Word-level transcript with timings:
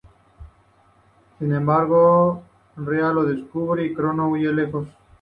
Sin 1.37 1.53
embargo, 1.53 2.41
Rea 2.75 3.13
lo 3.13 3.23
descubre 3.23 3.85
y 3.85 3.93
Crono 3.93 4.29
huye 4.29 4.51
lejos. 4.51 4.87